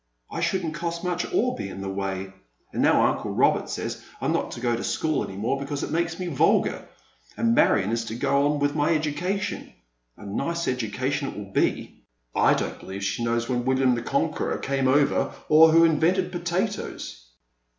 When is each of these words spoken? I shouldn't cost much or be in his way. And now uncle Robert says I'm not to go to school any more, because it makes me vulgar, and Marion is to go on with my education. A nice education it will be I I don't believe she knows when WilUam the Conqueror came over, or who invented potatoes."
I 0.31 0.39
shouldn't 0.41 0.73
cost 0.73 1.03
much 1.03 1.31
or 1.31 1.55
be 1.55 1.69
in 1.69 1.77
his 1.83 1.85
way. 1.85 2.33
And 2.73 2.81
now 2.81 3.05
uncle 3.05 3.29
Robert 3.29 3.69
says 3.69 4.03
I'm 4.19 4.31
not 4.31 4.49
to 4.53 4.59
go 4.59 4.75
to 4.75 4.83
school 4.83 5.23
any 5.23 5.37
more, 5.37 5.59
because 5.59 5.83
it 5.83 5.91
makes 5.91 6.17
me 6.19 6.25
vulgar, 6.25 6.87
and 7.37 7.53
Marion 7.53 7.91
is 7.91 8.03
to 8.05 8.15
go 8.15 8.47
on 8.51 8.57
with 8.57 8.73
my 8.73 8.95
education. 8.95 9.71
A 10.17 10.25
nice 10.25 10.67
education 10.67 11.27
it 11.27 11.37
will 11.37 11.51
be 11.53 12.01
I 12.33 12.45
I 12.45 12.53
don't 12.55 12.79
believe 12.79 13.03
she 13.03 13.23
knows 13.23 13.47
when 13.47 13.63
WilUam 13.63 13.93
the 13.93 14.01
Conqueror 14.01 14.57
came 14.57 14.87
over, 14.87 15.35
or 15.49 15.71
who 15.71 15.85
invented 15.85 16.31
potatoes." 16.31 17.23